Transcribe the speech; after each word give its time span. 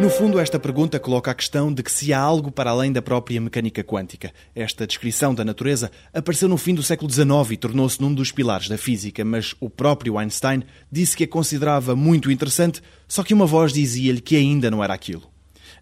No 0.00 0.08
fundo, 0.08 0.38
esta 0.38 0.60
pergunta 0.60 1.00
coloca 1.00 1.32
a 1.32 1.34
questão 1.34 1.74
de 1.74 1.82
que 1.82 1.90
se 1.90 2.12
há 2.12 2.20
algo 2.20 2.52
para 2.52 2.70
além 2.70 2.92
da 2.92 3.02
própria 3.02 3.40
mecânica 3.40 3.82
quântica. 3.82 4.32
Esta 4.54 4.86
descrição 4.86 5.34
da 5.34 5.44
natureza 5.44 5.90
apareceu 6.14 6.48
no 6.48 6.56
fim 6.56 6.72
do 6.72 6.84
século 6.84 7.10
XIX 7.10 7.50
e 7.50 7.56
tornou-se 7.56 8.00
num 8.00 8.14
dos 8.14 8.30
pilares 8.30 8.68
da 8.68 8.78
física, 8.78 9.24
mas 9.24 9.56
o 9.58 9.68
próprio 9.68 10.16
Einstein 10.16 10.62
disse 10.90 11.16
que 11.16 11.24
a 11.24 11.28
considerava 11.28 11.96
muito 11.96 12.30
interessante, 12.30 12.80
só 13.08 13.24
que 13.24 13.34
uma 13.34 13.44
voz 13.44 13.72
dizia-lhe 13.72 14.20
que 14.20 14.36
ainda 14.36 14.70
não 14.70 14.84
era 14.84 14.94
aquilo. 14.94 15.28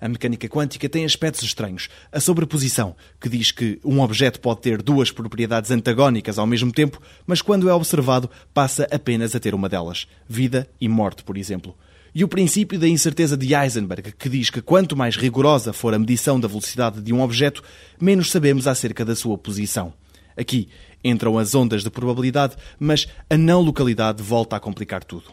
A 0.00 0.08
mecânica 0.08 0.48
quântica 0.48 0.88
tem 0.88 1.04
aspectos 1.04 1.42
estranhos. 1.42 1.90
A 2.10 2.18
sobreposição, 2.18 2.96
que 3.20 3.28
diz 3.28 3.50
que 3.50 3.78
um 3.84 4.00
objeto 4.00 4.40
pode 4.40 4.62
ter 4.62 4.80
duas 4.80 5.10
propriedades 5.10 5.70
antagónicas 5.70 6.38
ao 6.38 6.46
mesmo 6.46 6.72
tempo, 6.72 7.02
mas 7.26 7.42
quando 7.42 7.68
é 7.68 7.74
observado 7.74 8.30
passa 8.54 8.88
apenas 8.90 9.34
a 9.34 9.40
ter 9.40 9.54
uma 9.54 9.68
delas: 9.68 10.08
vida 10.26 10.66
e 10.80 10.88
morte, 10.88 11.22
por 11.22 11.36
exemplo 11.36 11.76
e 12.18 12.24
o 12.24 12.28
princípio 12.28 12.78
da 12.78 12.88
incerteza 12.88 13.36
de 13.36 13.54
Heisenberg, 13.54 14.12
que 14.12 14.30
diz 14.30 14.48
que 14.48 14.62
quanto 14.62 14.96
mais 14.96 15.16
rigorosa 15.16 15.70
for 15.70 15.92
a 15.92 15.98
medição 15.98 16.40
da 16.40 16.48
velocidade 16.48 17.02
de 17.02 17.12
um 17.12 17.20
objeto, 17.20 17.62
menos 18.00 18.30
sabemos 18.30 18.66
acerca 18.66 19.04
da 19.04 19.14
sua 19.14 19.36
posição. 19.36 19.92
Aqui 20.34 20.70
entram 21.04 21.36
as 21.36 21.54
ondas 21.54 21.84
de 21.84 21.90
probabilidade, 21.90 22.56
mas 22.80 23.06
a 23.28 23.36
não 23.36 23.60
localidade 23.60 24.22
volta 24.22 24.56
a 24.56 24.60
complicar 24.60 25.04
tudo. 25.04 25.24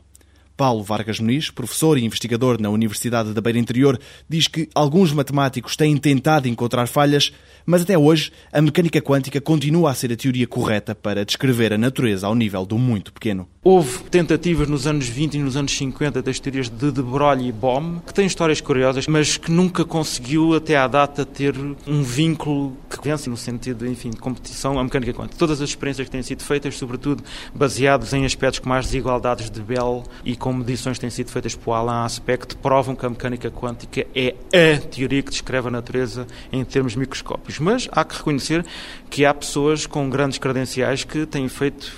Paulo 0.56 0.84
Vargas 0.84 1.20
Muniz, 1.20 1.50
professor 1.50 1.98
e 1.98 2.06
investigador 2.06 2.62
na 2.62 2.70
Universidade 2.70 3.34
da 3.34 3.42
Beira 3.42 3.60
Interior, 3.60 4.00
diz 4.30 4.48
que 4.48 4.70
alguns 4.74 5.12
matemáticos 5.12 5.76
têm 5.76 5.98
tentado 5.98 6.48
encontrar 6.48 6.88
falhas, 6.88 7.34
mas 7.66 7.82
até 7.82 7.98
hoje 7.98 8.32
a 8.52 8.62
mecânica 8.62 9.02
quântica 9.02 9.42
continua 9.42 9.92
a 9.92 9.94
ser 9.94 10.12
a 10.12 10.16
teoria 10.16 10.46
correta 10.48 10.94
para 10.94 11.26
descrever 11.26 11.74
a 11.74 11.78
natureza 11.78 12.28
ao 12.28 12.36
nível 12.36 12.66
do 12.66 12.78
muito 12.78 13.12
pequeno. 13.12 13.48
Houve 13.64 14.04
tentativas 14.04 14.68
nos 14.68 14.86
anos 14.86 15.08
20 15.08 15.36
e 15.36 15.40
nos 15.40 15.56
anos 15.56 15.76
50 15.78 16.22
das 16.22 16.40
teorias 16.40 16.70
de 16.70 16.92
De 16.92 17.02
Broglie 17.02 17.48
e 17.48 17.52
Bohm, 17.52 18.00
que 18.06 18.14
têm 18.14 18.26
histórias 18.26 18.60
curiosas, 18.60 19.08
mas 19.08 19.38
que 19.38 19.50
nunca 19.50 19.86
conseguiu 19.86 20.54
até 20.54 20.76
à 20.76 20.88
data 20.88 21.26
ter 21.26 21.56
um 21.88 22.04
vínculo 22.04 22.76
vence 23.04 23.30
no 23.30 23.38
sentido, 23.38 23.86
enfim, 23.86 24.10
de 24.10 24.18
competição 24.18 24.80
à 24.80 24.84
mecânica 24.84 25.14
quântica. 25.14 25.38
Todas 25.38 25.62
as 25.62 25.70
experiências 25.70 26.08
que 26.08 26.12
têm 26.12 26.24
sido 26.24 26.44
feitas, 26.44 26.76
sobretudo 26.78 27.24
baseadas 27.54 28.14
em 28.14 28.26
aspectos 28.26 28.60
como 28.60 28.74
as 28.74 28.86
desigualdades 28.86 29.50
de 29.50 29.62
Bell 29.62 30.04
e 30.24 30.36
com 30.36 30.54
medições 30.54 30.98
que 30.98 31.02
têm 31.02 31.10
sido 31.10 31.30
feitas 31.30 31.56
por 31.56 31.74
Alan 31.74 32.06
Aspect, 32.06 32.56
provam 32.58 32.96
que 32.96 33.06
a 33.06 33.10
mecânica 33.10 33.52
quântica 33.52 34.06
é 34.16 34.36
a 34.54 34.80
teoria 34.80 35.22
que 35.22 35.32
descreve 35.32 35.68
a 35.68 35.72
natureza 35.72 36.26
em 36.52 36.64
termos 36.64 36.96
microscópicos. 36.96 37.60
Mas 37.60 37.90
há 37.92 38.04
que 38.04 38.16
reconhecer 38.16 38.66
que 39.10 39.26
há 39.26 39.34
pessoas 39.34 39.86
com 39.86 40.10
grandes 40.10 40.38
credenciais 40.38 41.04
que 41.04 41.26
têm 41.26 41.48
feito 41.48 41.92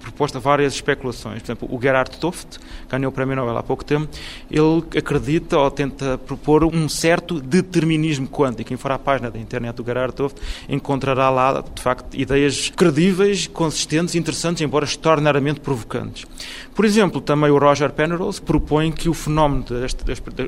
proposta 0.00 0.40
várias 0.40 0.74
especulações. 0.74 1.40
Por 1.40 1.46
exemplo, 1.46 1.68
o 1.70 1.80
Gerhard 1.80 2.18
Toft, 2.18 2.58
ganhou 2.88 3.10
o 3.10 3.12
Prémio 3.12 3.36
Nobel 3.36 3.56
há 3.56 3.62
pouco 3.62 3.84
tempo, 3.84 4.08
ele 4.50 4.82
acredita 4.98 5.58
ou 5.58 5.70
tenta 5.70 6.18
propor 6.18 6.64
um 6.64 6.88
certo 6.88 7.40
determinismo 7.40 8.26
quântico. 8.26 8.68
Quem 8.68 8.76
for 8.76 8.90
à 8.90 8.98
página 8.98 9.30
da 9.30 9.38
internet 9.38 9.76
do 9.76 9.84
Gerhard 9.84 10.14
Toft 10.14 10.40
encontrará 10.68 11.30
lá, 11.30 11.62
de 11.62 11.82
facto, 11.82 12.16
ideias 12.16 12.70
credíveis, 12.70 13.46
consistentes, 13.46 14.14
interessantes, 14.14 14.62
embora 14.62 14.84
extraordinariamente 14.84 15.60
provocantes. 15.60 16.26
Por 16.74 16.84
exemplo, 16.84 17.20
também 17.20 17.50
o 17.50 17.58
Roger 17.58 17.92
Penrose 17.92 18.40
propõe 18.40 18.90
que 18.90 19.08
o 19.08 19.14
fenómeno 19.14 19.64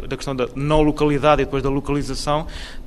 da 0.08 0.16
questão 0.16 0.34
da 0.34 0.48
não 0.54 0.82
localidade 0.82 1.42
e 1.42 1.44
depois 1.44 1.62
da 1.62 1.68
localização 1.68 2.46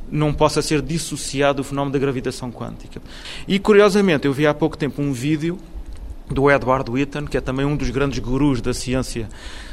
não 0.09 0.33
possa 0.33 0.61
ser 0.61 0.81
dissociado 0.81 1.58
do 1.58 1.63
fenómeno 1.63 1.93
da 1.93 1.99
gravitação 1.99 2.52
quântica. 2.52 3.02
E, 3.47 3.59
curiosamente, 3.59 4.26
eu 4.26 4.33
vi 4.33 4.45
há 4.45 4.53
pouco 4.53 4.77
tempo 4.77 5.02
um 5.02 5.11
vídeo 5.11 5.58
do 6.30 6.49
Edward 6.49 6.89
Witten, 6.89 7.25
que 7.25 7.37
é 7.37 7.41
também 7.41 7.65
um 7.65 7.75
dos 7.75 7.89
grandes 7.89 8.19
gurus 8.19 8.61
da 8.61 8.73
ciência 8.73 9.27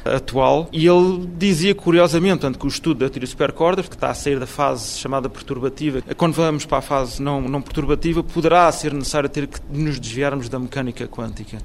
atual, 0.05 0.69
e 0.73 0.87
ele 0.87 1.29
dizia 1.37 1.75
curiosamente 1.75 2.41
tanto 2.41 2.59
que 2.59 2.67
o 2.67 2.69
estudo 2.69 3.01
da 3.01 3.11
teoria 3.11 3.27
supercordas, 3.27 3.89
que 3.89 3.95
está 3.95 4.11
a 4.11 4.15
sair 4.15 4.39
da 4.39 4.47
fase 4.47 4.99
chamada 4.99 5.29
perturbativa, 5.29 6.03
quando 6.17 6.35
vamos 6.35 6.65
para 6.67 6.79
a 6.79 6.83
fase 6.83 7.23
não, 7.23 7.41
não 7.41 7.63
perturbativa, 7.63 8.23
poderá 8.23 8.71
ser 8.73 8.93
necessário 8.93 9.29
ter 9.29 9.47
que 9.47 9.61
nos 9.71 9.99
desviarmos 9.99 10.49
da 10.49 10.59
mecânica 10.59 11.07
quântica. 11.07 11.59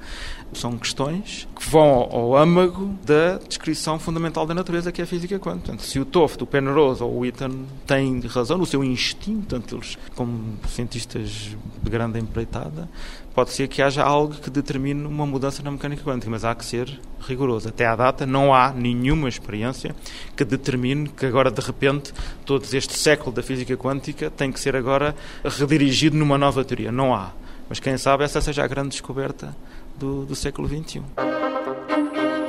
São 0.52 0.78
questões 0.78 1.46
que 1.54 1.68
vão 1.68 2.08
ao 2.10 2.34
âmago 2.36 2.94
da 3.04 3.38
descrição 3.46 3.98
fundamental 3.98 4.46
da 4.46 4.54
natureza, 4.54 4.90
que 4.90 5.00
é 5.00 5.04
a 5.04 5.06
física 5.06 5.38
quântica. 5.38 5.66
Portanto, 5.66 5.82
se 5.82 5.98
o 5.98 6.04
Toft, 6.04 6.42
o 6.42 6.46
Penrose 6.46 7.02
ou 7.02 7.12
o 7.12 7.18
Witten 7.18 7.66
têm 7.86 8.20
razão 8.20 8.56
no 8.56 8.64
seu 8.64 8.82
instinto, 8.82 9.46
tanto 9.46 9.76
eles 9.76 9.98
como 10.14 10.56
cientistas 10.68 11.56
de 11.82 11.90
grande 11.90 12.18
empreitada, 12.18 12.88
pode 13.34 13.50
ser 13.50 13.68
que 13.68 13.82
haja 13.82 14.02
algo 14.02 14.34
que 14.34 14.50
determine 14.50 15.04
uma 15.06 15.26
mudança 15.26 15.62
na 15.62 15.70
mecânica 15.70 16.02
quântica, 16.02 16.30
mas 16.30 16.44
há 16.44 16.54
que 16.54 16.64
ser 16.64 16.98
rigoroso. 17.20 17.68
Até 17.68 17.86
à 17.86 17.94
data 17.94 18.26
não 18.28 18.54
há 18.54 18.70
nenhuma 18.72 19.28
experiência 19.28 19.94
que 20.36 20.44
determine 20.44 21.08
que 21.08 21.26
agora 21.26 21.50
de 21.50 21.60
repente 21.60 22.12
todo 22.44 22.64
este 22.72 22.94
século 22.94 23.32
da 23.32 23.42
física 23.42 23.76
quântica 23.76 24.30
tem 24.30 24.52
que 24.52 24.60
ser 24.60 24.76
agora 24.76 25.14
redirigido 25.44 26.16
numa 26.16 26.38
nova 26.38 26.64
teoria. 26.64 26.92
Não 26.92 27.14
há. 27.14 27.32
Mas 27.68 27.80
quem 27.80 27.96
sabe 27.98 28.24
essa 28.24 28.40
seja 28.40 28.64
a 28.64 28.66
grande 28.66 28.90
descoberta 28.90 29.54
do, 29.98 30.24
do 30.24 30.34
século 30.34 30.68
XXI. 30.68 31.02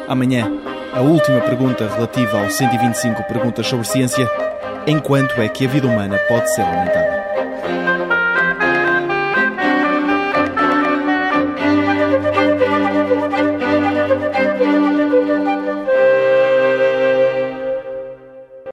Amanhã, 0.07 0.51
a 0.93 1.01
última 1.01 1.41
pergunta 1.41 1.87
relativa 1.87 2.41
aos 2.43 2.53
125 2.53 3.23
perguntas 3.23 3.67
sobre 3.67 3.85
ciência: 3.85 4.29
enquanto 4.87 5.39
é 5.41 5.47
que 5.47 5.65
a 5.65 5.69
vida 5.69 5.87
humana 5.87 6.17
pode 6.27 6.53
ser 6.53 6.61
aumentada? 6.61 7.28